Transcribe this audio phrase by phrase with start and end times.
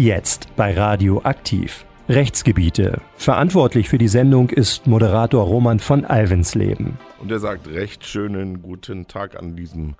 [0.00, 1.84] Jetzt bei Radio Aktiv.
[2.08, 3.02] Rechtsgebiete.
[3.18, 6.98] Verantwortlich für die Sendung ist Moderator Roman von Alvensleben.
[7.18, 9.96] Und er sagt recht schönen guten Tag an diesem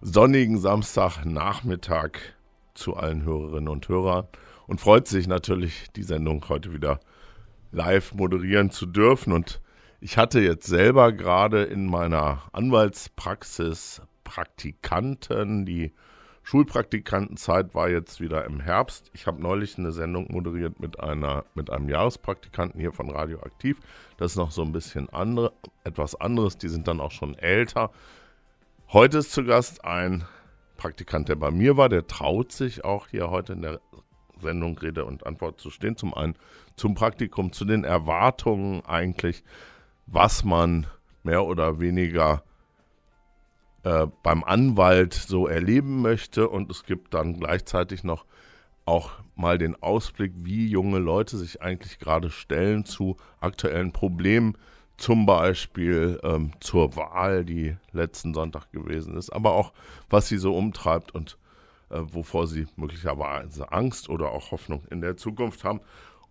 [0.00, 2.12] sonnigen Samstagnachmittag
[2.72, 4.26] zu allen Hörerinnen und Hörern
[4.68, 6.98] und freut sich natürlich, die Sendung heute wieder
[7.72, 9.34] live moderieren zu dürfen.
[9.34, 9.60] Und
[10.00, 15.92] ich hatte jetzt selber gerade in meiner Anwaltspraxis Praktikanten, die
[16.48, 19.10] Schulpraktikantenzeit war jetzt wieder im Herbst.
[19.14, 23.80] Ich habe neulich eine Sendung moderiert mit einer mit einem Jahrespraktikanten hier von Radioaktiv.
[24.16, 25.52] Das ist noch so ein bisschen andere,
[25.82, 26.56] etwas anderes.
[26.56, 27.90] Die sind dann auch schon älter.
[28.92, 30.24] Heute ist zu Gast ein
[30.76, 31.88] Praktikant, der bei mir war.
[31.88, 33.80] Der traut sich auch hier heute in der
[34.40, 35.96] Sendung Rede und Antwort zu stehen.
[35.96, 36.36] Zum einen
[36.76, 39.42] zum Praktikum, zu den Erwartungen eigentlich,
[40.06, 40.86] was man
[41.24, 42.44] mehr oder weniger
[43.86, 46.48] äh, beim Anwalt so erleben möchte.
[46.48, 48.24] Und es gibt dann gleichzeitig noch
[48.84, 54.58] auch mal den Ausblick, wie junge Leute sich eigentlich gerade stellen zu aktuellen Problemen,
[54.96, 59.72] zum Beispiel ähm, zur Wahl, die letzten Sonntag gewesen ist, aber auch
[60.10, 61.38] was sie so umtreibt und
[61.90, 65.80] äh, wovor sie möglicherweise Angst oder auch Hoffnung in der Zukunft haben.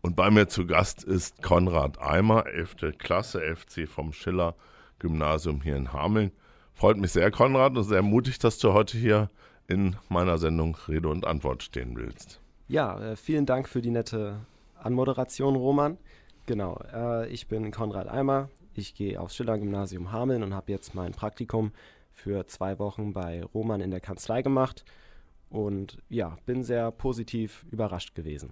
[0.01, 2.97] Und bei mir zu Gast ist Konrad Eimer, 11.
[2.97, 4.55] Klasse FC vom Schiller
[4.99, 6.31] Gymnasium hier in Hameln.
[6.75, 9.29] Freut mich sehr, Konrad, und sehr mutig, dass du heute hier
[9.67, 12.41] in meiner Sendung Rede und Antwort stehen willst.
[12.67, 14.45] Ja, äh, vielen Dank für die nette
[14.77, 15.97] Anmoderation, Roman.
[16.45, 18.49] Genau, äh, ich bin Konrad Eimer.
[18.73, 21.71] Ich gehe aufs Schiller-Gymnasium Hameln und habe jetzt mein Praktikum
[22.11, 24.83] für zwei Wochen bei Roman in der Kanzlei gemacht.
[25.49, 28.51] Und ja, bin sehr positiv überrascht gewesen.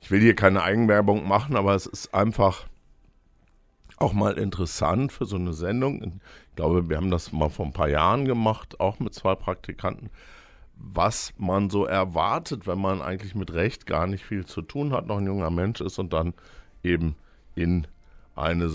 [0.00, 2.66] Ich will hier keine Eigenwerbung machen, aber es ist einfach
[3.96, 6.02] auch mal interessant für so eine Sendung.
[6.50, 10.10] Ich glaube, wir haben das mal vor ein paar Jahren gemacht, auch mit zwei Praktikanten,
[10.76, 15.06] was man so erwartet, wenn man eigentlich mit Recht gar nicht viel zu tun hat,
[15.06, 16.34] noch ein junger Mensch ist und dann
[16.82, 17.16] eben
[17.54, 17.86] in,
[18.34, 18.66] eine,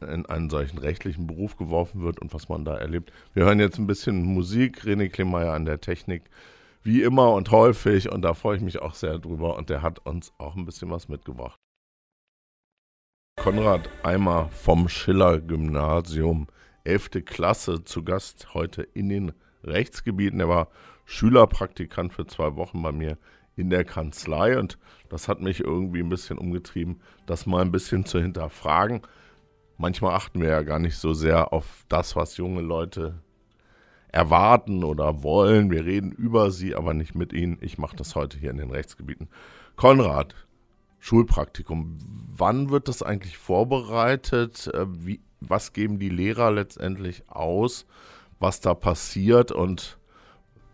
[0.00, 3.12] in einen solchen rechtlichen Beruf geworfen wird und was man da erlebt.
[3.32, 6.24] Wir hören jetzt ein bisschen Musik, René Klemeyer an der Technik,
[6.82, 10.00] wie immer und häufig und da freue ich mich auch sehr drüber und der hat
[10.00, 11.58] uns auch ein bisschen was mitgebracht.
[13.36, 16.46] Konrad Eimer vom Schiller Gymnasium,
[16.84, 17.24] 11.
[17.26, 20.40] Klasse, zu Gast heute in den Rechtsgebieten.
[20.40, 20.68] Er war
[21.04, 23.18] Schülerpraktikant für zwei Wochen bei mir
[23.56, 24.78] in der Kanzlei und
[25.10, 29.02] das hat mich irgendwie ein bisschen umgetrieben, das mal ein bisschen zu hinterfragen.
[29.76, 33.20] Manchmal achten wir ja gar nicht so sehr auf das, was junge Leute
[34.08, 35.70] erwarten oder wollen.
[35.70, 37.58] Wir reden über sie, aber nicht mit ihnen.
[37.60, 39.28] Ich mache das heute hier in den Rechtsgebieten.
[39.76, 40.34] Konrad,
[41.00, 41.98] Schulpraktikum.
[42.36, 44.70] Wann wird das eigentlich vorbereitet?
[44.72, 47.86] Äh, wie, was geben die Lehrer letztendlich aus?
[48.40, 49.52] Was da passiert?
[49.52, 49.98] Und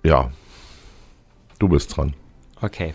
[0.02, 0.30] ja,
[1.58, 2.14] du bist dran.
[2.60, 2.94] Okay.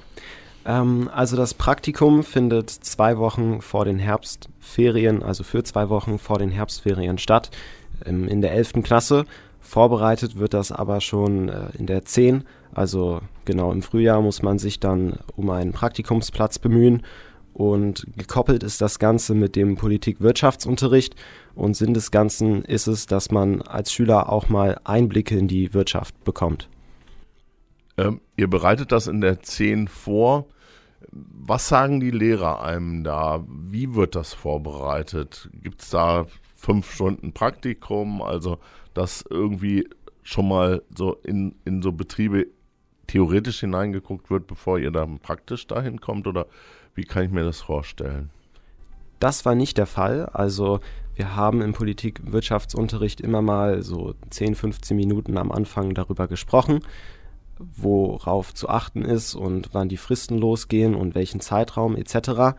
[0.65, 6.39] Ähm, also das Praktikum findet zwei Wochen vor den Herbstferien, also für zwei Wochen vor
[6.39, 7.51] den Herbstferien statt,
[8.05, 8.83] ähm, in der 11.
[8.83, 9.25] Klasse.
[9.61, 12.43] Vorbereitet wird das aber schon äh, in der 10.
[12.73, 17.03] Also genau im Frühjahr muss man sich dann um einen Praktikumsplatz bemühen.
[17.55, 21.15] Und gekoppelt ist das Ganze mit dem Politik-Wirtschaftsunterricht.
[21.53, 25.73] Und Sinn des Ganzen ist es, dass man als Schüler auch mal Einblicke in die
[25.73, 26.67] Wirtschaft bekommt.
[27.97, 30.47] Ähm, ihr bereitet das in der 10 vor.
[31.11, 33.45] Was sagen die Lehrer einem da?
[33.47, 35.49] Wie wird das vorbereitet?
[35.53, 36.25] Gibt es da
[36.57, 38.21] fünf Stunden Praktikum?
[38.21, 38.59] Also
[38.93, 39.87] dass irgendwie
[40.23, 42.47] schon mal so in, in so Betriebe
[43.07, 46.27] theoretisch hineingeguckt wird, bevor ihr dann praktisch dahin kommt?
[46.27, 46.47] Oder
[46.93, 48.29] wie kann ich mir das vorstellen?
[49.19, 50.25] Das war nicht der Fall.
[50.33, 50.79] Also
[51.15, 56.79] wir haben im Politik-Wirtschaftsunterricht immer mal so 10, 15 Minuten am Anfang darüber gesprochen,
[57.57, 62.57] worauf zu achten ist und wann die Fristen losgehen und welchen Zeitraum etc.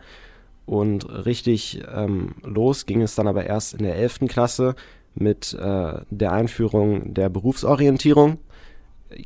[0.65, 4.21] Und richtig ähm, los ging es dann aber erst in der 11.
[4.27, 4.75] Klasse
[5.13, 8.39] mit äh, der Einführung der Berufsorientierung.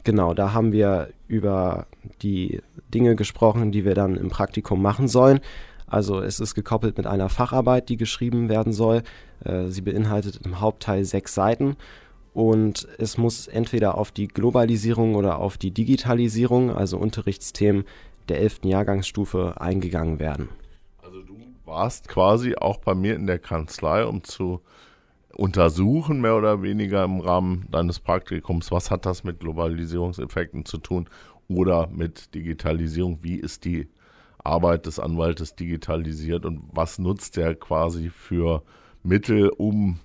[0.03, 1.87] Genau, da haben wir über
[2.21, 2.61] die
[2.93, 5.39] Dinge gesprochen, die wir dann im Praktikum machen sollen.
[5.87, 9.03] Also es ist gekoppelt mit einer Facharbeit, die geschrieben werden soll.
[9.43, 11.75] Äh, sie beinhaltet im Hauptteil sechs Seiten
[12.33, 17.83] und es muss entweder auf die Globalisierung oder auf die Digitalisierung, also Unterrichtsthemen
[18.29, 18.61] der 11.
[18.63, 20.47] Jahrgangsstufe, eingegangen werden.
[21.03, 24.61] Also du warst quasi auch bei mir in der Kanzlei, um zu
[25.35, 31.07] untersuchen, mehr oder weniger im Rahmen deines Praktikums, was hat das mit Globalisierungseffekten zu tun
[31.47, 33.87] oder mit Digitalisierung, wie ist die
[34.43, 38.63] Arbeit des Anwaltes digitalisiert und was nutzt er quasi für
[39.03, 39.99] Mittel, um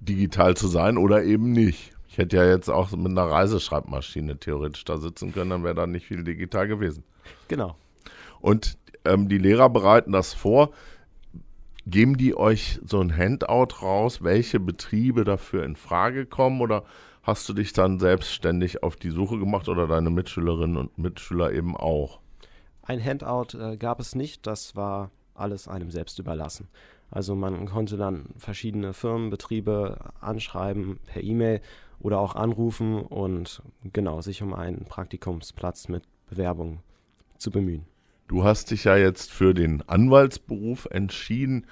[0.00, 1.92] digital zu sein oder eben nicht.
[2.08, 5.86] Ich hätte ja jetzt auch mit einer Reiseschreibmaschine theoretisch da sitzen können, dann wäre da
[5.86, 7.02] nicht viel digital gewesen.
[7.48, 7.76] Genau.
[8.40, 10.70] Und ähm, die Lehrer bereiten das vor.
[11.86, 16.84] Geben die euch so ein Handout raus, welche Betriebe dafür in Frage kommen oder
[17.22, 21.76] hast du dich dann selbstständig auf die Suche gemacht oder deine Mitschülerinnen und Mitschüler eben
[21.76, 22.20] auch?
[22.82, 26.68] Ein Handout äh, gab es nicht, das war alles einem selbst überlassen.
[27.10, 31.60] Also man konnte dann verschiedene Firmen, Betriebe anschreiben per E-Mail
[32.00, 33.62] oder auch anrufen und
[33.92, 36.80] genau sich um einen Praktikumsplatz mit Bewerbung
[37.38, 37.86] zu bemühen.
[38.28, 41.66] Du hast dich ja jetzt für den Anwaltsberuf entschieden.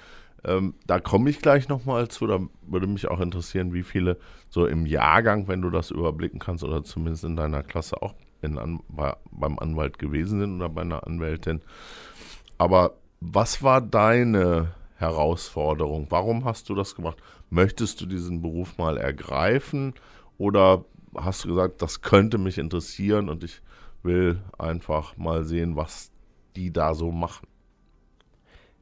[0.45, 2.27] Ähm, da komme ich gleich nochmal zu.
[2.27, 4.17] Da würde mich auch interessieren, wie viele
[4.49, 8.57] so im Jahrgang, wenn du das überblicken kannst, oder zumindest in deiner Klasse auch in,
[8.57, 11.61] an, bei, beim Anwalt gewesen sind oder bei einer Anwältin.
[12.57, 16.07] Aber was war deine Herausforderung?
[16.09, 17.17] Warum hast du das gemacht?
[17.49, 19.93] Möchtest du diesen Beruf mal ergreifen
[20.37, 20.85] oder
[21.15, 23.61] hast du gesagt, das könnte mich interessieren und ich
[24.03, 26.11] will einfach mal sehen, was
[26.55, 27.47] die da so machen?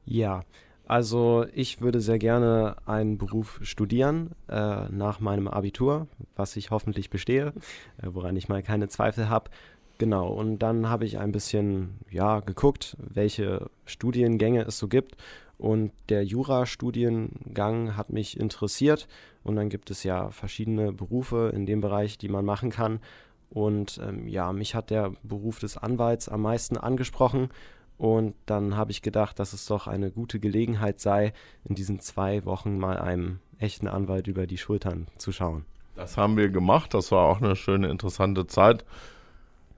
[0.05, 0.43] Ja,
[0.85, 7.09] also ich würde sehr gerne einen Beruf studieren äh, nach meinem Abitur, was ich hoffentlich
[7.09, 7.53] bestehe,
[8.01, 9.49] äh, woran ich mal keine Zweifel habe.
[9.97, 15.15] Genau, und dann habe ich ein bisschen ja, geguckt, welche Studiengänge es so gibt.
[15.57, 19.07] Und der Jura-Studiengang hat mich interessiert.
[19.43, 22.99] Und dann gibt es ja verschiedene Berufe in dem Bereich, die man machen kann.
[23.53, 27.49] Und ähm, ja, mich hat der Beruf des Anwalts am meisten angesprochen.
[27.97, 31.33] Und dann habe ich gedacht, dass es doch eine gute Gelegenheit sei,
[31.63, 35.65] in diesen zwei Wochen mal einem echten Anwalt über die Schultern zu schauen.
[35.95, 36.95] Das haben wir gemacht.
[36.95, 38.85] Das war auch eine schöne, interessante Zeit.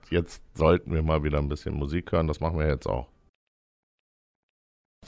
[0.10, 2.28] Jetzt sollten wir mal wieder ein bisschen Musik hören.
[2.28, 3.10] Das machen wir jetzt auch.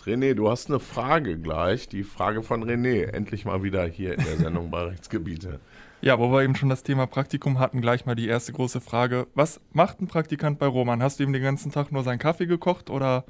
[0.04, 1.88] René, du hast eine Frage gleich.
[1.88, 3.06] Die Frage von René.
[3.06, 5.62] Endlich mal wieder hier in der Sendung bei Rechtsgebiete.
[6.00, 9.26] Ja, wo wir eben schon das Thema Praktikum hatten, gleich mal die erste große Frage.
[9.34, 11.02] Was macht ein Praktikant bei Roman?
[11.02, 13.26] Hast du ihm den ganzen Tag nur seinen Kaffee gekocht oder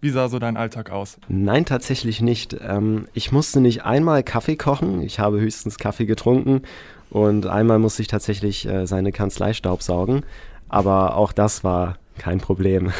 [0.00, 1.18] wie sah so dein Alltag aus?
[1.28, 2.56] Nein, tatsächlich nicht.
[2.60, 5.02] Ähm, ich musste nicht einmal Kaffee kochen.
[5.02, 6.62] Ich habe höchstens Kaffee getrunken
[7.10, 10.24] und einmal musste ich tatsächlich äh, seine Kanzlei staubsaugen.
[10.68, 12.92] Aber auch das war kein Problem.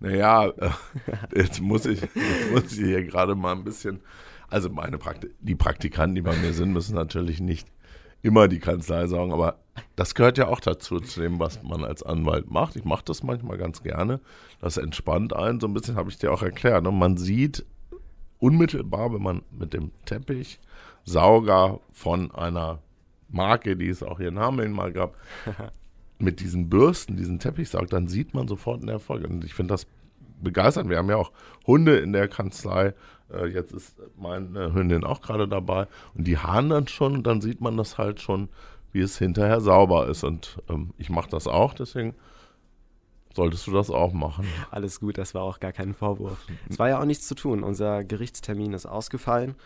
[0.00, 0.70] Naja, äh,
[1.34, 4.00] jetzt muss ich, jetzt muss ich hier gerade mal ein bisschen.
[4.50, 7.66] Also meine Prakti die Praktikanten, die bei mir sind, müssen natürlich nicht
[8.24, 9.58] immer die Kanzlei saugen, aber
[9.96, 12.74] das gehört ja auch dazu, zu dem, was man als Anwalt macht.
[12.74, 14.18] Ich mache das manchmal ganz gerne.
[14.60, 15.60] Das entspannt einen.
[15.60, 16.86] So ein bisschen habe ich dir auch erklärt.
[16.86, 17.66] Und man sieht
[18.38, 20.58] unmittelbar, wenn man mit dem Teppich
[21.04, 22.80] Sauger von einer
[23.28, 25.16] Marke, die es auch hier in Hameln mal gab,
[26.18, 29.28] mit diesen Bürsten, diesen Teppich saugt, dann sieht man sofort einen Erfolg.
[29.28, 29.86] Und ich finde das
[30.42, 30.88] begeisternd.
[30.88, 31.32] Wir haben ja auch
[31.66, 32.94] Hunde in der Kanzlei
[33.32, 37.40] äh, jetzt ist meine Hündin auch gerade dabei und die haaren dann schon und dann
[37.40, 38.48] sieht man das halt schon,
[38.92, 40.24] wie es hinterher sauber ist.
[40.24, 42.14] Und ähm, ich mache das auch, deswegen
[43.34, 44.46] solltest du das auch machen.
[44.70, 46.46] Alles gut, das war auch gar kein Vorwurf.
[46.68, 47.64] Es war ja auch nichts zu tun.
[47.64, 49.56] Unser Gerichtstermin ist ausgefallen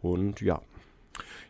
[0.00, 0.60] und ja.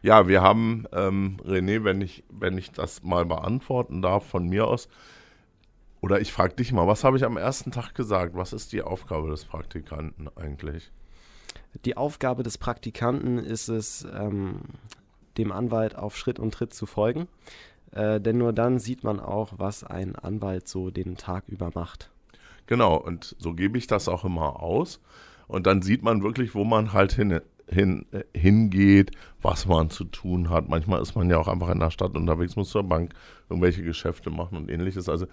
[0.03, 4.67] Ja, wir haben, ähm, René, wenn ich, wenn ich das mal beantworten darf von mir
[4.67, 4.89] aus,
[6.01, 8.35] oder ich frage dich mal, was habe ich am ersten Tag gesagt?
[8.35, 10.91] Was ist die Aufgabe des Praktikanten eigentlich?
[11.85, 14.61] Die Aufgabe des Praktikanten ist es, ähm,
[15.39, 17.29] dem Anwalt auf Schritt und Tritt zu folgen.
[17.93, 22.11] Äh, denn nur dann sieht man auch, was ein Anwalt so den Tag über macht.
[22.67, 25.01] Genau, und so gebe ich das auch immer aus.
[25.49, 29.11] Und dann sieht man wirklich, wo man halt hin, hin, äh, hingeht,
[29.43, 30.69] was man zu tun hat.
[30.69, 33.13] Manchmal ist man ja auch einfach in der Stadt unterwegs, muss zur Bank
[33.51, 35.09] irgendwelche Geschäfte machen und ähnliches.
[35.09, 35.27] Also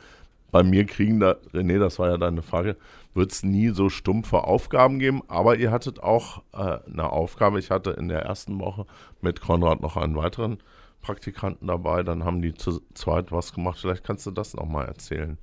[0.52, 2.76] bei mir kriegen da, René, das war ja deine Frage,
[3.14, 7.60] wird es nie so stumpfe Aufgaben geben, aber ihr hattet auch äh, eine Aufgabe.
[7.60, 8.86] Ich hatte in der ersten Woche
[9.22, 10.60] mit Konrad noch einen weiteren
[11.02, 13.80] Praktikanten dabei, dann haben die zu zweit was gemacht.
[13.80, 15.38] Vielleicht kannst du das nochmal erzählen.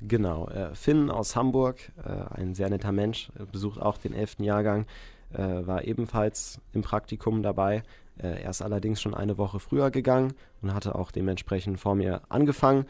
[0.00, 4.40] Genau, äh, Finn aus Hamburg, äh, ein sehr netter Mensch, besucht auch den 11.
[4.40, 4.86] Jahrgang,
[5.32, 7.84] äh, war ebenfalls im Praktikum dabei.
[8.18, 12.22] Äh, er ist allerdings schon eine Woche früher gegangen und hatte auch dementsprechend vor mir
[12.28, 12.86] angefangen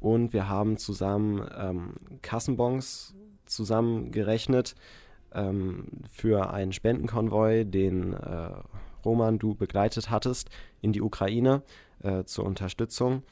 [0.00, 3.14] und wir haben zusammen ähm, Kassenbons
[3.46, 4.74] zusammengerechnet
[5.32, 8.50] ähm, für einen Spendenkonvoi, den äh,
[9.04, 10.50] Roman du begleitet hattest
[10.80, 11.62] in die Ukraine
[12.02, 13.22] äh, zur Unterstützung.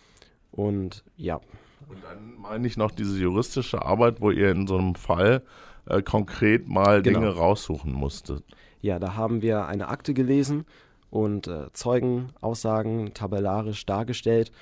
[0.50, 1.40] Und ja.
[1.88, 5.42] Und dann meine ich noch diese juristische Arbeit, wo ihr in so einem Fall
[5.86, 7.20] äh, konkret mal genau.
[7.20, 8.44] Dinge raussuchen musstet.
[8.80, 10.64] Ja, da haben wir eine Akte gelesen
[11.10, 14.52] und äh, Zeugenaussagen tabellarisch dargestellt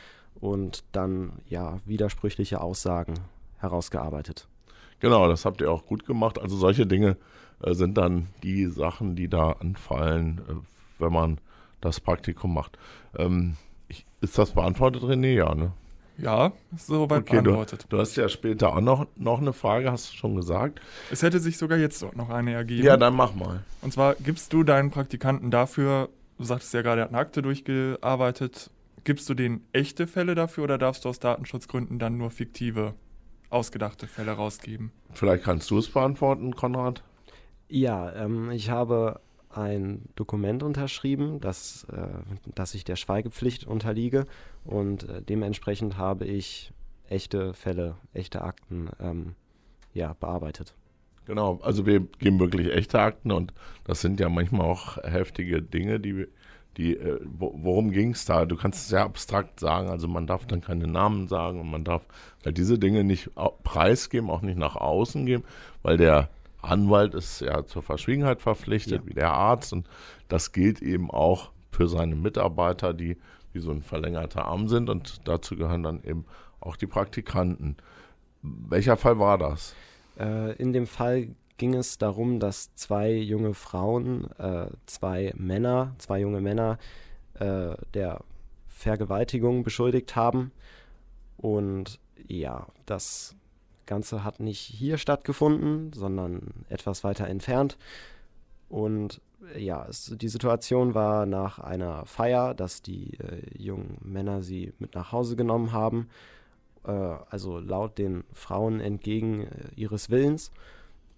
[0.41, 3.15] und dann ja widersprüchliche Aussagen
[3.59, 4.49] herausgearbeitet.
[5.01, 6.39] Genau, das habt ihr auch gut gemacht.
[6.39, 7.17] Also solche Dinge
[7.63, 10.53] äh, sind dann die Sachen, die da anfallen, äh,
[11.03, 11.39] wenn man
[11.81, 12.79] das Praktikum macht.
[13.19, 13.57] Ähm,
[13.89, 15.35] Ich, ist das beantwortet, René?
[15.35, 15.73] Ja, ne?
[16.19, 17.87] Ja, ist soweit Okay, du, beantwortet.
[17.89, 20.81] du hast ja später auch noch, noch eine Frage, hast du schon gesagt.
[21.11, 22.85] Es hätte sich sogar jetzt noch eine ergeben.
[22.85, 23.65] Ja, dann mach mal.
[23.81, 27.43] Und zwar gibst du deinen Praktikanten dafür, du sagtest ja gerade, er hat eine Akte
[27.43, 28.71] durchgearbeitet,
[29.05, 32.95] gibst du denen echte Fälle dafür oder darfst du aus Datenschutzgründen dann nur fiktive,
[33.51, 34.93] ausgedachte Fälle rausgeben?
[35.13, 37.03] Vielleicht kannst du es beantworten, Konrad.
[37.69, 42.09] Ja, ähm, ich habe ein Dokument unterschrieben, dass, äh,
[42.55, 44.27] dass ich der Schweigepflicht unterliege
[44.65, 46.73] und äh, dementsprechend habe ich
[47.09, 49.35] echte Fälle, echte Akten ähm,
[49.93, 50.75] ja, bearbeitet.
[51.27, 53.53] Genau, also wir geben wirklich echte Akten und
[53.85, 56.29] das sind ja manchmal auch heftige Dinge, die, wir-
[56.77, 58.45] die äh, wo, worum ging es da?
[58.47, 61.85] Du kannst es sehr abstrakt sagen, also man darf dann keine Namen sagen und man
[61.85, 62.03] darf
[62.45, 63.31] halt diese Dinge nicht
[63.63, 65.45] preisgeben, auch nicht nach außen geben,
[65.83, 66.29] weil der
[66.63, 69.07] Anwalt ist ja zur Verschwiegenheit verpflichtet, Ja.
[69.07, 69.89] wie der Arzt und
[70.29, 73.17] das gilt eben auch für seine Mitarbeiter, die
[73.53, 76.25] wie so ein verlängerter Arm sind und dazu gehören dann eben
[76.61, 77.77] auch die Praktikanten.
[78.43, 79.75] Welcher Fall war das?
[80.19, 86.21] Äh, in dem Fall ging es darum, dass zwei junge Frauen, äh, zwei Männer, zwei
[86.21, 86.79] junge Männer
[87.35, 88.21] äh, der
[88.69, 90.53] Vergewaltigung beschuldigt haben.
[91.37, 93.37] Und ja, das
[93.87, 97.79] Ganze hat nicht hier stattgefunden, sondern etwas weiter entfernt.
[98.69, 99.21] Und
[99.57, 104.95] ja, es, die Situation war nach einer Feier, dass die äh, jungen Männer sie mit
[104.95, 106.09] nach Hause genommen haben
[106.85, 110.51] äh, also laut den Frauen entgegen äh, ihres Willens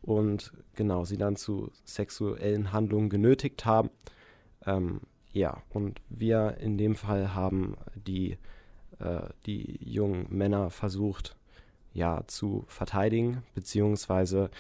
[0.05, 3.91] und genau sie dann zu sexuellen Handlungen genötigt haben.
[4.67, 5.01] Ähm,
[5.33, 8.39] ja, und wir in dem Fall haben die,
[8.99, 11.37] äh, die jungen Männer versucht,
[11.93, 14.51] ja, zu verteidigen, beziehungsweise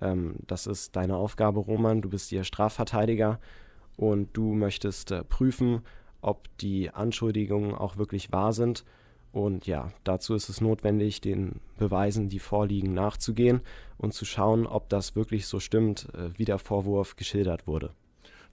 [0.00, 3.38] ähm, das ist deine Aufgabe, Roman, du bist ihr Strafverteidiger
[3.96, 5.82] und du möchtest äh, prüfen,
[6.20, 8.84] ob die Anschuldigungen auch wirklich wahr sind
[9.32, 13.60] und ja, dazu ist es notwendig, den Beweisen, die vorliegen, nachzugehen
[13.98, 17.90] und zu schauen, ob das wirklich so stimmt, äh, wie der Vorwurf geschildert wurde.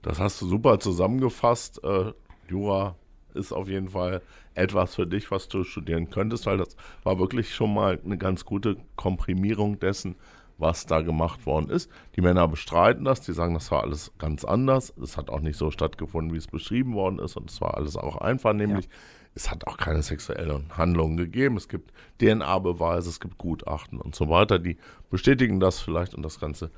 [0.02, 1.82] Das hast du super zusammengefasst.
[1.82, 2.12] Äh,
[2.48, 2.96] Jura
[3.34, 4.22] ist auf jeden Fall
[4.54, 8.44] etwas für dich, was du studieren könntest, weil das war wirklich schon mal eine ganz
[8.44, 10.16] gute Komprimierung dessen,
[10.58, 11.90] was da gemacht worden ist.
[12.16, 14.92] Die Männer bestreiten das, die sagen, das war alles ganz anders.
[15.02, 17.96] Es hat auch nicht so stattgefunden, wie es beschrieben worden ist und es war alles
[17.96, 18.88] auch einvernehmlich.
[19.36, 21.58] Es hat auch keine sexuellen Handlungen gegeben.
[21.58, 24.78] Es gibt DNA-Beweise, es gibt Gutachten und so weiter, die
[25.10, 26.70] bestätigen das vielleicht und das Ganze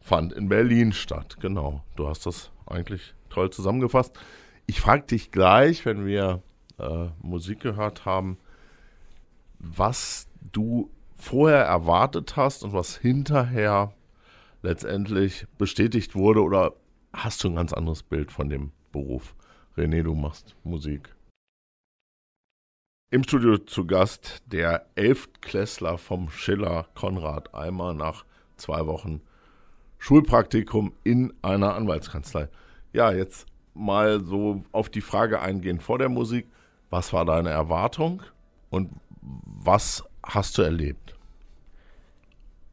[0.00, 1.38] fand in Berlin statt.
[1.40, 4.16] Genau, du hast das eigentlich toll zusammengefasst.
[4.66, 6.40] Ich frage dich gleich, wenn wir
[6.78, 8.38] äh, Musik gehört haben,
[9.58, 13.92] was du vorher erwartet hast und was hinterher
[14.62, 16.74] letztendlich bestätigt wurde oder
[17.12, 19.34] hast du ein ganz anderes Bild von dem Beruf?
[19.76, 21.12] René, du machst Musik.
[23.10, 28.26] Im Studio zu Gast der Elftklässler vom Schiller, Konrad Eimer, nach
[28.58, 29.22] zwei Wochen
[29.96, 32.50] Schulpraktikum in einer Anwaltskanzlei.
[32.92, 36.48] Ja, jetzt mal so auf die Frage eingehen vor der Musik.
[36.90, 38.22] Was war deine Erwartung
[38.68, 38.90] und
[39.22, 41.14] was hast du erlebt?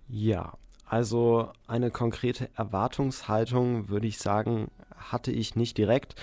[0.10, 6.16] Ja, also eine konkrete Erwartungshaltung, würde ich sagen, hatte ich nicht direkt,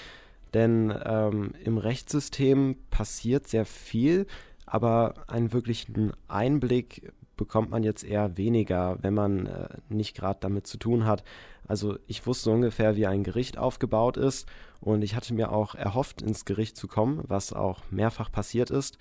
[0.54, 4.26] denn ähm, im Rechtssystem passiert sehr viel,
[4.66, 10.66] aber einen wirklichen Einblick bekommt man jetzt eher weniger, wenn man äh, nicht gerade damit
[10.66, 11.24] zu tun hat.
[11.66, 14.46] Also ich wusste ungefähr, wie ein Gericht aufgebaut ist
[14.80, 18.98] und ich hatte mir auch erhofft, ins Gericht zu kommen, was auch mehrfach passiert ist.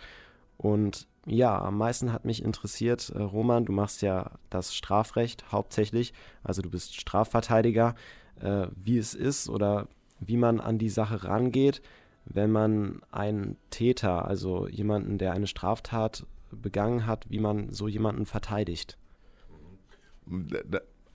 [0.58, 6.14] Und ja, am meisten hat mich interessiert, äh, Roman, du machst ja das Strafrecht hauptsächlich,
[6.44, 7.96] also du bist Strafverteidiger,
[8.40, 9.88] äh, wie es ist oder
[10.22, 11.82] wie man an die Sache rangeht,
[12.26, 18.26] wenn man einen Täter, also jemanden, der eine Straftat begangen hat, wie man so jemanden
[18.26, 18.98] verteidigt.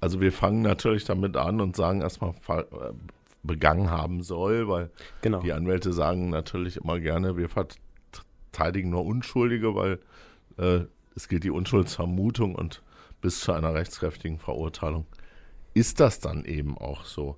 [0.01, 2.65] Also wir fangen natürlich damit an und sagen erstmal äh,
[3.43, 4.91] begangen haben soll, weil
[5.23, 5.41] Genau.
[5.41, 10.01] die Anwälte sagen natürlich immer gerne, wir verteidigen nur Unschuldige, weil
[10.59, 12.83] äh, es gilt die Unschuldsvermutung und
[13.21, 15.07] bis zu einer rechtskräftigen Verurteilung
[15.77, 17.37] ist das dann eben auch so.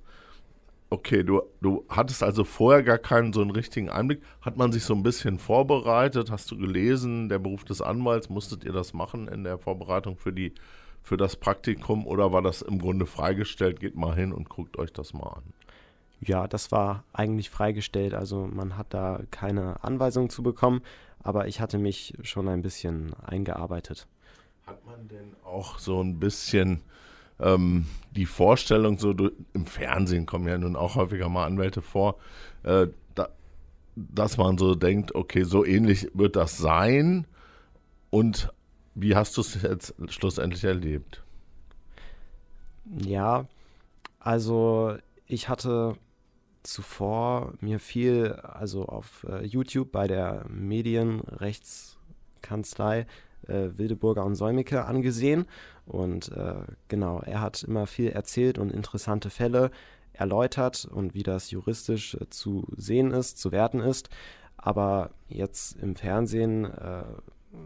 [0.91, 4.23] Okay, du, du hattest also vorher gar keinen so einen richtigen Einblick.
[4.41, 6.31] Hat man sich so ein bisschen vorbereitet?
[6.31, 10.33] Hast du gelesen, der Beruf des Anwalts, musstet ihr das machen in der Vorbereitung für
[10.33, 10.55] die
[11.03, 13.81] für das Praktikum oder war das im Grunde freigestellt?
[13.81, 15.43] Geht mal hin und guckt euch das mal an.
[16.21, 20.83] Ja, das war eigentlich freigestellt, also man hat da keine Anweisung zu bekommen,
[21.23, 24.07] aber ich hatte mich schon ein bisschen eingearbeitet.
[24.67, 26.83] Hat man denn auch so ein bisschen
[27.41, 32.17] ähm, die Vorstellung, so du, im Fernsehen kommen ja nun auch häufiger mal Anwälte vor,
[32.65, 33.29] äh, da,
[33.95, 37.27] dass man so denkt, okay, so ähnlich wird das sein.
[38.11, 38.53] Und
[38.95, 41.23] wie hast du es jetzt schlussendlich erlebt?
[42.85, 43.47] Ja,
[44.19, 45.97] also ich hatte
[46.63, 53.07] zuvor mir viel, also auf äh, YouTube bei der Medienrechtskanzlei
[53.47, 55.47] äh, Wildeburger und Säumicke angesehen.
[55.87, 56.55] Und äh,
[56.89, 59.71] genau, er hat immer viel erzählt und interessante Fälle
[60.13, 64.11] erläutert und wie das juristisch äh, zu sehen ist, zu werten ist.
[64.57, 67.05] Aber jetzt im Fernsehen äh,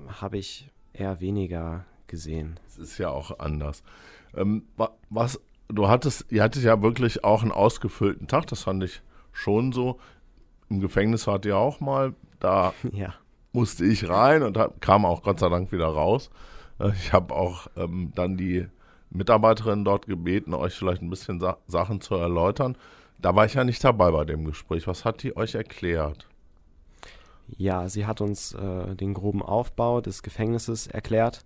[0.09, 2.61] habe ich eher weniger gesehen.
[2.69, 3.83] Es ist ja auch anders.
[4.35, 4.65] Ähm,
[5.09, 9.03] was, du hattest, ihr hattet ja wirklich auch einen ausgefüllten Tag, das fand ich
[9.33, 9.99] schon so.
[10.69, 13.15] Im Gefängnis wart ihr auch mal, da ja.
[13.53, 16.31] Musste ich rein und hab, kam auch Gott sei Dank wieder raus.
[16.79, 18.67] Äh, ich habe auch ähm, dann die
[19.11, 22.77] Mitarbeiterin dort gebeten, euch vielleicht ein bisschen Sa Sachen zu erläutern.
[23.21, 24.87] Da war ich ja nicht dabei bei dem Gespräch.
[24.87, 26.27] Was hat die euch erklärt?
[27.57, 31.45] Ja, sie hat uns äh, den groben Aufbau des Gefängnisses erklärt.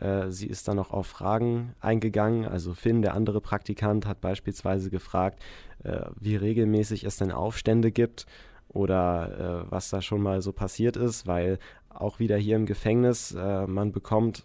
[0.00, 2.44] Äh, sie ist dann noch auf Fragen eingegangen.
[2.44, 5.40] Also Finn, der andere Praktikant, hat beispielsweise gefragt,
[5.84, 8.26] äh, wie regelmäßig es denn Aufstände gibt
[8.68, 11.58] oder äh, was da schon mal so passiert ist, weil
[11.88, 14.44] auch wieder hier im Gefängnis, äh, man bekommt,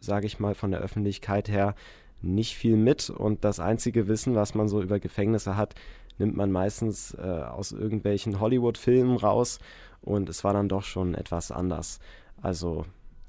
[0.00, 1.74] sage ich mal, von der Öffentlichkeit her
[2.22, 5.74] nicht viel mit und das einzige Wissen, was man so über Gefängnisse hat,
[6.18, 9.58] nimmt man meistens äh, aus irgendwelchen Hollywood-Filmen raus
[10.02, 11.98] und es war dann doch schon etwas anders.
[12.42, 12.84] Also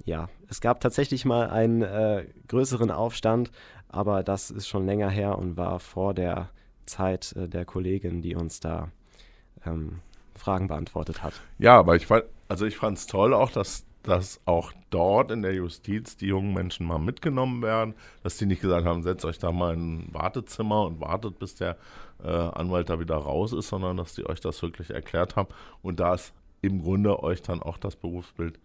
[0.06, 3.52] ja, es gab tatsächlich mal einen äh, größeren Aufstand,
[3.88, 6.50] aber das ist schon länger her und war vor der
[6.86, 8.90] Zeit äh, der Kollegin, die uns da
[9.66, 10.00] ähm,
[10.42, 11.34] Fragen beantwortet hat.
[11.60, 15.42] Ja, aber ich fand, also ich fand es toll auch, dass, dass auch dort in
[15.42, 19.40] der Justiz die jungen Menschen mal mitgenommen werden, dass die nicht gesagt haben, setzt euch
[19.40, 21.78] da mal in ein Wartezimmer und wartet, bis der
[22.24, 25.50] äh, Anwalt da wieder raus ist, sondern dass die euch das wirklich erklärt haben
[25.82, 28.60] und da ist im Grunde euch dann auch das Berufsbild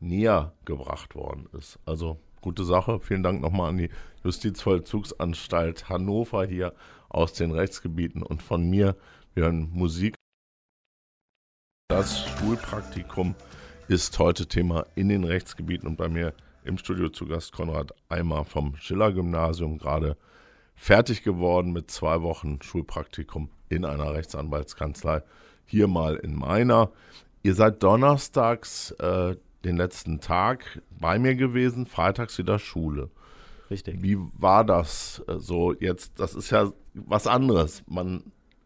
[0.00, 1.78] näher gebracht worden ist.
[1.84, 3.00] Also gute Sache.
[3.00, 3.90] Vielen Dank nochmal an die
[4.24, 6.74] Justizvollzugsanstalt Hannover hier
[7.08, 8.96] aus den Rechtsgebieten und von mir.
[9.34, 10.19] Wir hören Musik.
[11.90, 13.34] Das Schulpraktikum
[13.88, 18.44] ist heute Thema in den Rechtsgebieten und bei mir im Studio zu Gast Konrad Eimer
[18.44, 20.16] vom Schiller-Gymnasium, gerade
[20.76, 25.24] fertig geworden mit zwei Wochen Schulpraktikum in einer Rechtsanwaltskanzlei.
[25.66, 26.92] Hier mal in meiner.
[27.42, 33.10] Ihr seid donnerstags äh, den letzten Tag bei mir gewesen, freitags wieder Schule.
[33.68, 34.00] Richtig.
[34.00, 36.20] Wie war das äh, so jetzt?
[36.20, 37.82] Das ist ja was anderes.
[37.88, 38.22] Man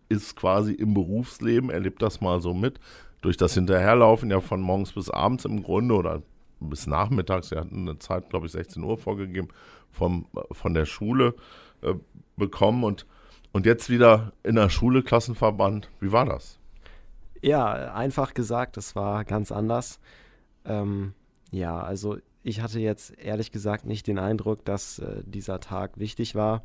[0.08, 2.78] ist quasi im Berufsleben, erlebt das mal so mit.
[3.24, 6.20] Durch das Hinterherlaufen ja von morgens bis abends im Grunde oder
[6.60, 9.48] bis nachmittags, sie hatten eine Zeit, glaube ich, 16 Uhr vorgegeben,
[9.90, 11.34] vom, von der Schule
[11.80, 11.94] äh,
[12.36, 13.06] bekommen und,
[13.52, 15.88] und jetzt wieder in der Schule, Klassenverband.
[16.00, 16.58] Wie war das?
[17.40, 20.00] Ja, einfach gesagt, es war ganz anders.
[20.66, 21.14] Ähm,
[21.50, 26.34] ja, also ich hatte jetzt ehrlich gesagt nicht den Eindruck, dass äh, dieser Tag wichtig
[26.34, 26.62] war.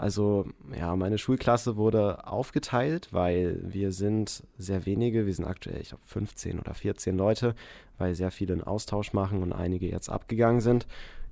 [0.00, 5.90] Also ja, meine Schulklasse wurde aufgeteilt, weil wir sind sehr wenige, wir sind aktuell, ich
[5.90, 7.54] glaube, 15 oder 14 Leute,
[7.98, 10.86] weil sehr viele einen Austausch machen und einige jetzt abgegangen sind.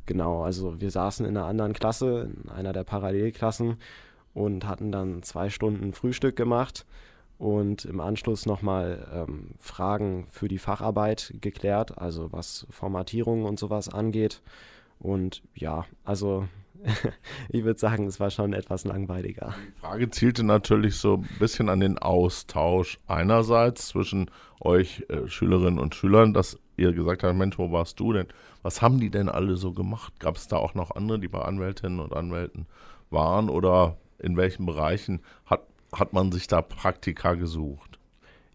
[0.05, 3.79] Genau, also wir saßen in einer anderen Klasse, in einer der Parallelklassen
[4.35, 6.85] und hatten dann zwei Stunden Frühstück gemacht
[7.39, 13.89] und im Anschluss nochmal ähm, Fragen für die Facharbeit geklärt, also was Formatierung und sowas
[13.89, 14.43] angeht.
[14.99, 16.49] Und ja, also
[17.49, 19.55] ich würde sagen, es war schon etwas langweiliger.
[19.77, 25.79] Die Frage zielte natürlich so ein bisschen an den Austausch einerseits zwischen euch äh, Schülerinnen
[25.79, 28.27] und Schülern, dass ihr gesagt habt, Mensch, wo warst du denn?
[28.63, 30.21] Was haben die denn alle so gemacht?
[30.21, 32.67] Gab es da auch noch andere, die bei Anwältinnen und Anwälten
[33.11, 35.63] waren oder in welchen Bereichen hat
[35.93, 37.88] hat man sich da Praktika gesucht?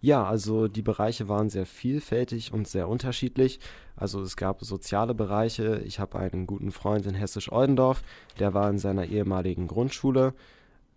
[0.03, 3.61] Ja, also die Bereiche waren sehr vielfältig und sehr unterschiedlich.
[3.95, 5.77] Also es gab soziale Bereiche.
[5.85, 8.03] Ich habe einen guten Freund in Hessisch-Oldendorf,
[8.37, 10.33] der war in seiner ehemaligen Grundschule.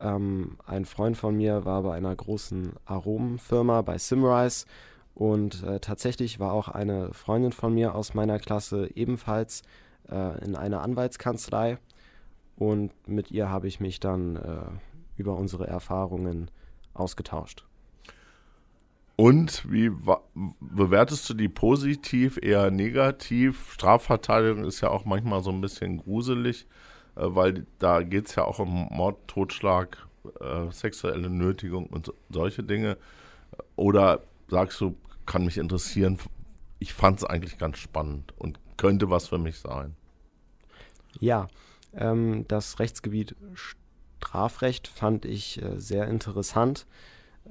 [0.01, 4.67] Ähm, ein Freund von mir war bei einer großen Aromenfirma bei Simrise
[5.15, 9.63] und äh, tatsächlich war auch eine Freundin von mir aus meiner Klasse ebenfalls
[10.11, 11.79] äh, in einer Anwaltskanzlei
[12.57, 14.67] und mit ihr habe ich mich dann äh,
[15.17, 16.51] über unsere Erfahrungen
[16.93, 17.65] ausgetauscht.
[19.17, 19.91] Und wie
[20.61, 23.73] bewertest du die positiv, eher negativ?
[23.73, 26.67] Strafverteidigung ist ja auch manchmal so ein bisschen gruselig,
[27.17, 30.07] äh, weil da geht es ja auch um Mord, Totschlag,
[30.41, 32.99] äh, sexuelle Nötigung und solche Dinge.
[33.75, 36.19] Oder sagst du, kann mich interessieren,
[36.79, 39.97] ich fand es eigentlich ganz spannend und könnte was für mich sein?
[41.21, 41.49] Ja,
[41.95, 46.87] ähm, das Rechtsgebiet Strafrecht fand ich äh, sehr interessant.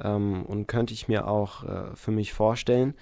[0.02, 2.94] Ähm, und könnte ich mir auch äh, für mich vorstellen.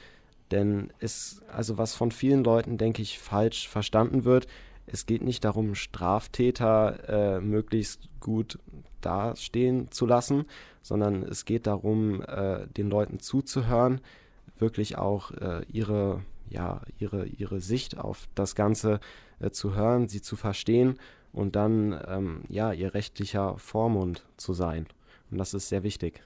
[0.52, 4.48] Denn es, also was von vielen Leuten, denke ich, falsch verstanden wird,
[4.86, 8.60] es geht nicht darum, Straftäter äh, möglichst gut
[9.02, 10.46] dastehen zu lassen,
[10.82, 14.02] sondern es geht darum, äh, den Leuten zuzuhören,
[14.58, 19.00] wirklich auch äh, ihre, ja, ihre, ihre Sicht auf das Ganze
[19.40, 21.00] äh, zu hören, sie zu verstehen
[21.32, 24.86] und dann ähm, ja, ihr rechtlicher Vormund zu sein.
[25.32, 26.22] Und das ist sehr wichtig.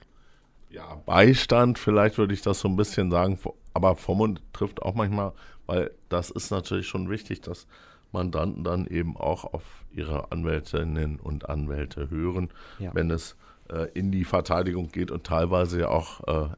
[0.70, 3.38] Ja, Beistand, vielleicht würde ich das so ein bisschen sagen,
[3.72, 5.32] aber Vormund trifft auch manchmal,
[5.66, 7.66] weil das ist natürlich schon wichtig, dass
[8.12, 12.94] Mandanten dann eben auch auf ihre Anwältinnen und Anwälte hören, ja.
[12.94, 13.36] wenn es
[13.70, 16.48] äh, in die Verteidigung geht und teilweise ja auch äh,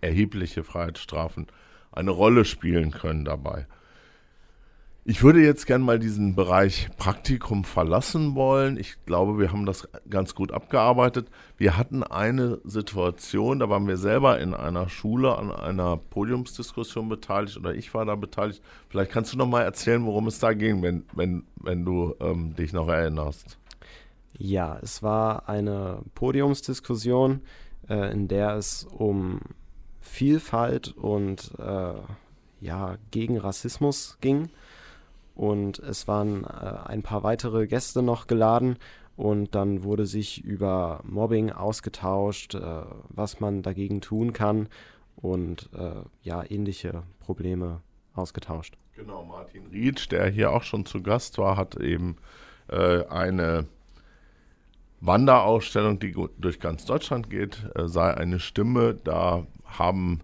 [0.00, 1.46] erhebliche Freiheitsstrafen
[1.92, 3.66] eine Rolle spielen können dabei.
[5.02, 8.76] Ich würde jetzt gerne mal diesen Bereich Praktikum verlassen wollen.
[8.76, 11.28] Ich glaube, wir haben das ganz gut abgearbeitet.
[11.56, 17.56] Wir hatten eine Situation, da waren wir selber in einer Schule an einer Podiumsdiskussion beteiligt
[17.56, 18.62] oder ich war da beteiligt.
[18.90, 22.54] Vielleicht kannst du noch mal erzählen, worum es da ging, wenn, wenn, wenn du ähm,
[22.54, 23.58] dich noch erinnerst.
[24.36, 27.40] Ja, es war eine Podiumsdiskussion,
[27.88, 29.40] äh, in der es um
[29.98, 31.94] Vielfalt und äh,
[32.60, 34.50] ja, gegen Rassismus ging
[35.34, 36.48] und es waren äh,
[36.86, 38.76] ein paar weitere Gäste noch geladen
[39.16, 44.68] und dann wurde sich über Mobbing ausgetauscht, äh, was man dagegen tun kann
[45.16, 47.80] und äh, ja, ähnliche Probleme
[48.14, 48.76] ausgetauscht.
[48.96, 52.16] Genau, Martin Rietsch, der hier auch schon zu Gast war, hat eben
[52.68, 53.66] äh, eine
[55.00, 58.94] Wanderausstellung, die durch ganz Deutschland geht, äh, sei eine Stimme.
[58.94, 60.20] Da haben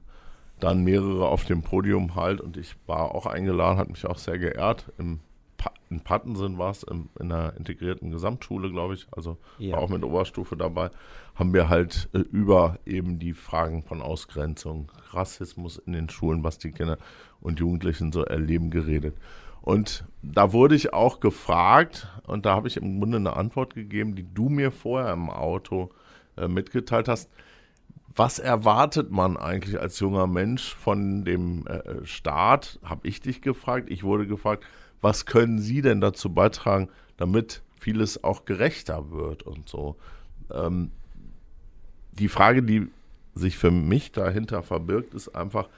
[0.60, 4.38] dann mehrere auf dem Podium halt und ich war auch eingeladen, hat mich auch sehr
[4.38, 4.90] geehrt.
[4.98, 5.20] Im
[5.56, 9.76] pa in Pattensen war es in einer integrierten Gesamtschule, glaube ich, also ja.
[9.76, 10.90] war auch mit Oberstufe dabei,
[11.34, 16.58] haben wir halt äh, über eben die Fragen von Ausgrenzung, Rassismus in den Schulen, was
[16.58, 16.98] die Kinder
[17.40, 19.16] und Jugendlichen so erleben, geredet.
[19.62, 24.14] Und da wurde ich auch gefragt und da habe ich im Grunde eine Antwort gegeben,
[24.14, 25.90] die du mir vorher im Auto
[26.36, 27.30] äh, mitgeteilt hast
[28.16, 32.78] was erwartet man eigentlich als junger Mensch von dem äh, Staat?
[32.82, 33.90] Habe ich dich gefragt.
[33.90, 34.64] Ich wurde gefragt,
[35.02, 39.96] was können Sie denn dazu beitragen, damit vieles auch gerechter wird und so.
[40.50, 40.90] Ähm,
[42.12, 42.88] die Frage, die
[43.34, 45.68] sich für mich dahinter verbirgt, ist einfach,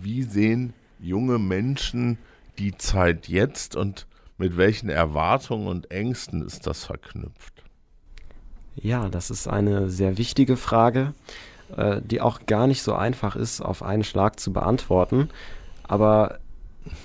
[0.00, 2.18] wie sehen junge Menschen
[2.58, 4.06] die Zeit jetzt und
[4.38, 7.64] mit welchen Erwartungen und Ängsten ist das verknüpft?
[8.76, 11.14] Ja, das ist eine sehr wichtige Frage
[11.76, 15.28] äh, die auch gar nicht so einfach ist, auf einen Schlag zu beantworten.
[15.84, 16.38] Aber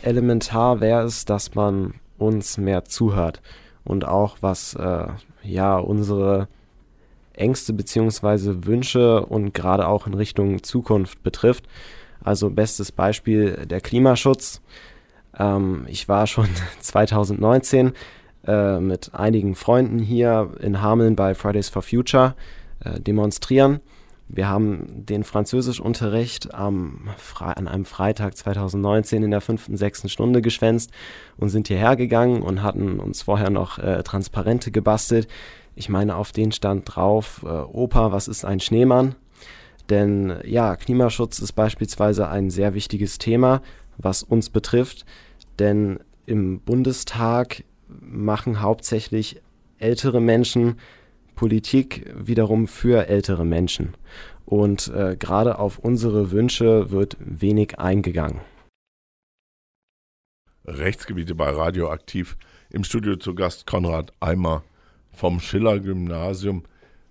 [0.02, 3.42] elementar wäre es, dass man uns mehr zuhört
[3.84, 5.08] und auch was äh,
[5.44, 6.48] ja unsere
[7.34, 8.66] Ängste bzw.
[8.66, 11.66] Wünsche und gerade auch in Richtung Zukunft betrifft.
[12.24, 14.62] Also bestes Beispiel der Klimaschutz.
[15.38, 16.48] Ähm, ich war schon
[16.80, 17.94] 2019
[18.48, 22.36] äh, mit einigen Freunden hier in Hameln bei Fridays for Future
[22.80, 23.82] äh, demonstrieren
[24.28, 27.10] wir haben den Französischunterricht am
[27.40, 30.92] an einem Freitag 2019 in der fünften, sechsten Stunde geschwänzt
[31.38, 35.28] und sind hierher gegangen und hatten uns vorher noch äh, Transparente gebastelt.
[35.76, 39.16] Ich meine, auf den stand drauf, äh, Opa, was ist ein Schneemann?
[39.90, 43.62] Denn ja, Klimaschutz ist beispielsweise ein sehr wichtiges Thema,
[43.98, 45.06] was uns betrifft.
[45.60, 49.42] Denn im Bundestag machen hauptsächlich
[49.78, 50.78] ältere Menschen
[51.36, 53.96] Politik wiederum für ältere Menschen.
[54.46, 58.42] Und äh, gerade auf unsere Wünsche wird wenig eingegangen.
[60.66, 62.38] Rechtsgebiete bei Radioaktiv.
[62.70, 64.64] Im Studio zu Gast Konrad Eimer
[65.12, 66.64] vom Schiller Gymnasium.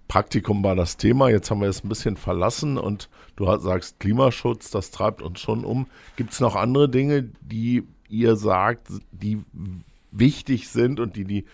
[0.08, 4.70] Praktikum war das Thema, jetzt haben wir es ein bisschen verlassen und du sagst Klimaschutz,
[4.70, 5.86] das treibt uns schon um.
[6.16, 9.42] Gibt es noch andere Dinge, die ihr sagt, die
[10.10, 11.46] wichtig sind und die die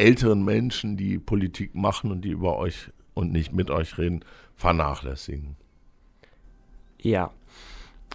[0.00, 4.24] älteren Menschen, die Politik machen und die über euch und nicht mit euch reden,
[4.56, 5.56] vernachlässigen.
[6.98, 7.30] Ja,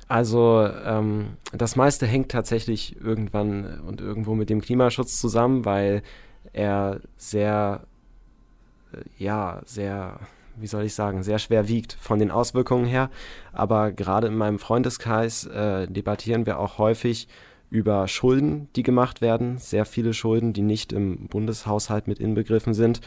[0.07, 6.03] also ähm, das meiste hängt tatsächlich irgendwann und irgendwo mit dem Klimaschutz zusammen, weil
[6.53, 7.85] er sehr,
[8.93, 10.19] äh, ja, sehr,
[10.57, 13.09] wie soll ich sagen, sehr schwer wiegt von den Auswirkungen her.
[13.51, 17.27] Aber gerade in meinem Freundeskreis äh, debattieren wir auch häufig
[17.75, 23.01] über Schulden, die gemacht werden, sehr viele Schulden, die nicht im Bundeshaushalt mit inbegriffen sind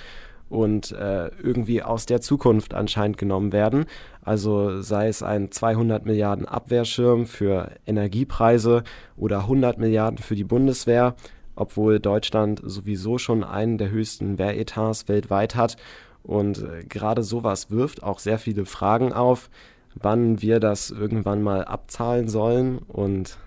[0.51, 3.87] und äh, irgendwie aus der Zukunft anscheinend genommen werden.
[4.23, 8.85] Also sei es ein 200 Milliarden Abwehrschirm für Energiepreise
[9.17, 11.15] oder 100 Milliarden für die Bundeswehr,
[11.57, 15.77] obwohl Deutschland sowieso schon einen der höchsten Wehretats weltweit hat
[16.23, 19.49] Und äh, gerade sowas wirft auch sehr viele Fragen auf,
[19.95, 22.79] wann wir das irgendwann mal abzahlen sollen.
[22.79, 23.39] Und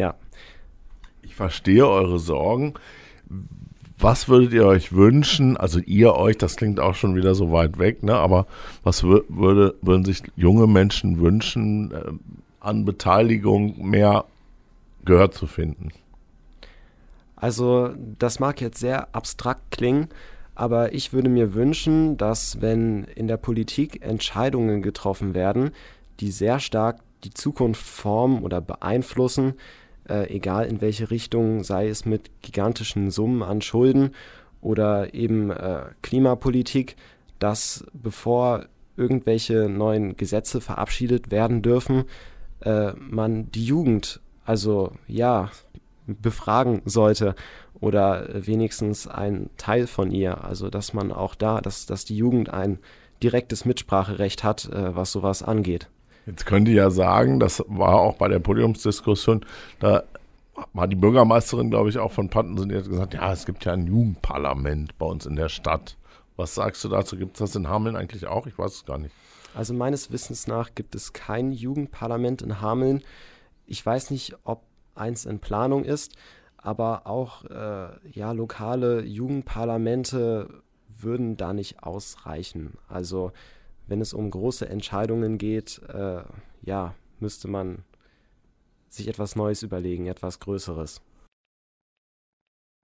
[0.00, 0.14] ja.
[1.22, 2.74] Ich verstehe eure Sorgen.
[3.98, 5.58] Was würdet ihr euch wünschen?
[5.58, 8.14] Also ihr euch, das klingt auch schon wieder so weit weg, ne?
[8.14, 8.46] aber
[8.82, 12.12] was würde, würden sich junge Menschen wünschen, äh,
[12.60, 14.24] an Beteiligung mehr
[15.04, 15.90] Gehör zu finden?
[17.36, 20.08] Also das mag jetzt sehr abstrakt klingen,
[20.54, 25.70] aber ich würde mir wünschen, dass wenn in der Politik Entscheidungen getroffen werden,
[26.20, 29.54] die sehr stark die Zukunft formen oder beeinflussen,
[30.08, 34.10] äh, egal in welche Richtung, sei es mit gigantischen Summen an Schulden
[34.60, 36.96] oder eben äh, Klimapolitik,
[37.38, 42.04] dass bevor irgendwelche neuen Gesetze verabschiedet werden dürfen,
[42.60, 45.50] äh, man die Jugend, also ja,
[46.06, 47.34] befragen sollte
[47.80, 50.44] oder wenigstens ein Teil von ihr.
[50.44, 52.78] Also dass man auch da, dass, dass die Jugend ein
[53.22, 55.88] direktes Mitspracherecht hat, äh, was sowas angeht.
[56.30, 59.44] Jetzt könnte ich ja sagen, das war auch bei der Podiumsdiskussion,
[59.80, 60.04] da
[60.72, 63.72] war die Bürgermeisterin, glaube ich, auch von Pantensen, die hat gesagt, ja, es gibt ja
[63.72, 65.96] ein Jugendparlament bei uns in der Stadt.
[66.36, 67.16] Was sagst du dazu?
[67.16, 68.46] Gibt es das in Hameln eigentlich auch?
[68.46, 69.12] Ich weiß es gar nicht.
[69.56, 73.02] Also meines Wissens nach gibt es kein Jugendparlament in Hameln.
[73.66, 74.62] Ich weiß nicht, ob
[74.94, 76.14] eins in Planung ist,
[76.58, 82.74] aber auch äh, ja, lokale Jugendparlamente würden da nicht ausreichen.
[82.88, 83.32] Also
[83.90, 86.22] wenn es um große Entscheidungen geht, äh,
[86.62, 87.82] ja, müsste man
[88.88, 91.02] sich etwas Neues überlegen, etwas Größeres.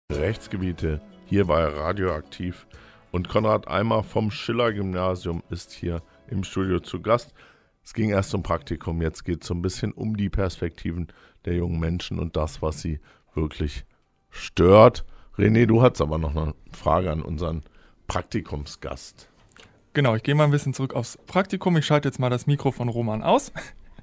[0.09, 2.65] Rechtsgebiete, hier war er radioaktiv
[3.11, 7.33] und Konrad Eimer vom Schiller Gymnasium ist hier im Studio zu Gast.
[7.83, 11.07] Es ging erst um Praktikum, jetzt geht es so ein bisschen um die Perspektiven
[11.43, 13.01] der jungen Menschen und das, was sie
[13.33, 13.83] wirklich
[14.29, 15.03] stört.
[15.37, 17.63] René, du hast aber noch eine Frage an unseren
[18.07, 19.29] Praktikumsgast.
[19.95, 21.77] Genau, ich gehe mal ein bisschen zurück aufs Praktikum.
[21.77, 23.53] Ich schalte jetzt mal das Mikro von Roman aus.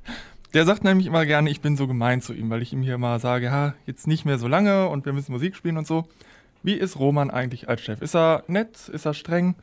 [0.55, 2.96] Der sagt nämlich immer gerne, ich bin so gemein zu ihm, weil ich ihm hier
[2.96, 6.05] mal sage, ja, jetzt nicht mehr so lange und wir müssen Musik spielen und so.
[6.62, 8.00] Wie ist Roman eigentlich als Chef?
[8.00, 8.88] Ist er nett?
[8.88, 9.55] Ist er streng?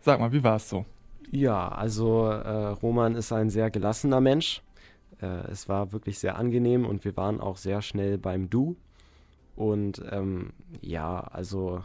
[0.00, 0.86] Sag mal, wie war es so?
[1.30, 4.62] Ja, also äh, Roman ist ein sehr gelassener Mensch.
[5.22, 8.74] Äh, es war wirklich sehr angenehm und wir waren auch sehr schnell beim Du.
[9.54, 11.84] Und ähm, ja, also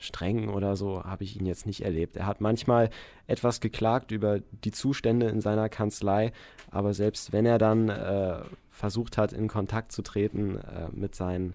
[0.00, 2.16] streng oder so habe ich ihn jetzt nicht erlebt.
[2.16, 2.90] Er hat manchmal
[3.26, 6.32] etwas geklagt über die Zustände in seiner Kanzlei,
[6.70, 11.54] aber selbst wenn er dann äh, versucht hat, in Kontakt zu treten äh, mit seinen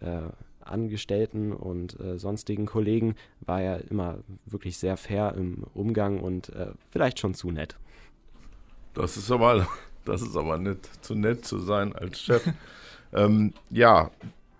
[0.00, 0.20] äh,
[0.60, 6.72] Angestellten und äh, sonstigen Kollegen war er immer wirklich sehr fair im Umgang und äh,
[6.90, 7.76] vielleicht schon zu nett.
[8.94, 9.66] Das ist aber,
[10.04, 12.42] das ist aber nett, zu nett zu sein als Chef.
[13.12, 14.10] ähm, ja,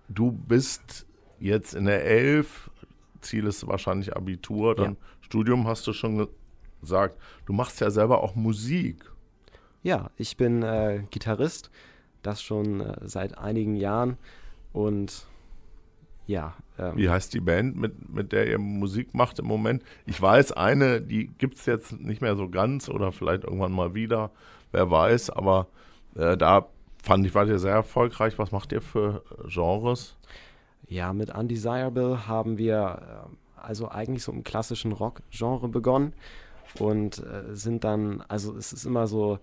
[0.09, 1.07] du bist
[1.41, 2.66] jetzt in der Elf,
[3.27, 4.97] Ziel ist wahrscheinlich Abitur, dann ja.
[5.21, 6.29] Studium hast du schon
[6.81, 7.19] gesagt.
[7.47, 9.05] Du machst ja selber auch Musik.
[9.83, 11.71] Ja, ich bin äh, Gitarrist,
[12.23, 14.17] das schon äh, seit einigen Jahren
[14.73, 15.27] und
[16.27, 16.55] ja.
[16.79, 19.83] Ähm, Wie heißt die Band, mit, mit der ihr Musik macht im Moment?
[20.07, 23.95] Ich weiß, eine, die gibt es jetzt nicht mehr so ganz oder vielleicht irgendwann mal
[23.95, 24.31] wieder,
[24.73, 25.69] wer weiß, aber
[26.17, 26.67] äh, da
[27.03, 28.39] fand ich, wart ihr sehr erfolgreich.
[28.39, 30.17] Was macht ihr für Genres?
[30.89, 36.13] Ja, mit Undesirable haben wir äh, also eigentlich so im klassischen Rock-Genre begonnen
[36.79, 39.39] und äh, sind dann, also es ist immer so,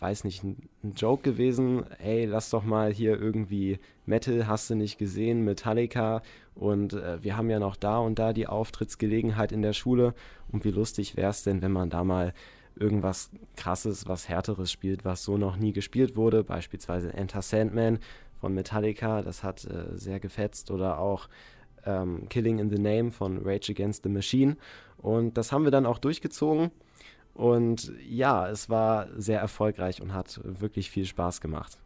[0.00, 4.74] weiß nicht, ein, ein, Joke gewesen, hey, lass doch mal hier irgendwie Metal, hast du
[4.74, 6.22] nicht gesehen, Metallica
[6.54, 10.14] und äh, wir haben ja noch da und da die Auftrittsgelegenheit in der Schule
[10.50, 12.34] und wie lustig wäre es denn, wenn man da mal
[12.76, 18.00] irgendwas krasses, was härteres spielt, was so noch nie gespielt wurde, beispielsweise Enter Sandman
[18.44, 21.30] von Metallica, das hat äh, sehr gefetzt oder auch
[21.86, 24.58] ähm, Killing in the Name von Rage Against the Machine
[24.98, 26.70] und das haben wir dann auch durchgezogen
[27.32, 31.78] und ja, es war sehr erfolgreich und hat wirklich viel Spaß gemacht.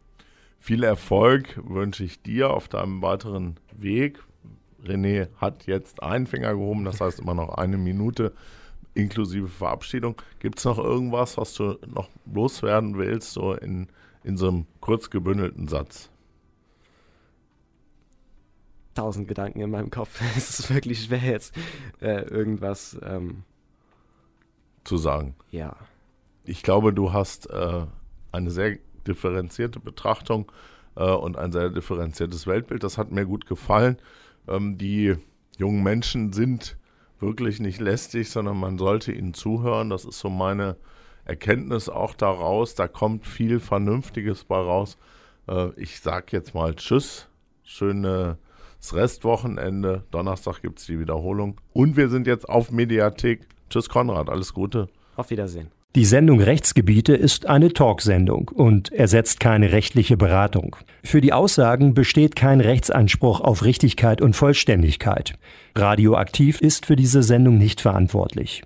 [0.59, 4.21] Viel Erfolg wünsche ich dir auf deinem weiteren Weg.
[4.83, 8.33] René hat jetzt einen Finger gehoben, das heißt immer noch eine Minute
[8.95, 10.21] inklusive Verabschiedung.
[10.39, 13.87] Gibt es noch irgendwas, was du noch loswerden willst, so in,
[14.25, 16.11] in so einem kurz gebündelten Satz?
[18.95, 20.21] Tausend Gedanken in meinem Kopf.
[20.37, 21.55] es ist wirklich schwer jetzt
[22.01, 23.43] äh, irgendwas ähm,
[24.83, 25.35] zu sagen.
[25.51, 25.75] Ja.
[26.43, 27.85] Ich glaube, du hast äh,
[28.31, 30.51] eine sehr differenzierte Betrachtung
[30.95, 32.83] äh, und ein sehr differenziertes Weltbild.
[32.83, 33.97] Das hat mir gut gefallen.
[34.47, 35.15] Ähm, die
[35.57, 36.77] jungen Menschen sind
[37.19, 39.89] wirklich nicht lästig, sondern man sollte ihnen zuhören.
[39.89, 40.77] Das ist so meine
[41.25, 42.75] Erkenntnis auch daraus.
[42.75, 44.97] Da kommt viel Vernünftiges bei raus.
[45.47, 47.27] Äh, ich sage jetzt mal Tschüss.
[48.79, 50.03] Schönes Restwochenende.
[50.11, 51.59] Donnerstag gibt es die Wiederholung.
[51.73, 54.87] Und wir sind jetzt auf Mediathek Tschüss Konrad, alles Gute.
[55.15, 55.67] Auf Wiedersehen.
[55.95, 60.75] Die Sendung Rechtsgebiete ist eine Talksendung und ersetzt keine rechtliche Beratung.
[61.03, 65.33] Für die Aussagen besteht kein Rechtsanspruch auf Richtigkeit und Vollständigkeit.
[65.75, 68.63] Radioaktiv ist für diese Sendung nicht verantwortlich.